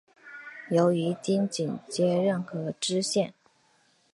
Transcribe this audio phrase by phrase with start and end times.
[0.71, 2.43] 由丁谨接任
[2.79, 3.35] 知县。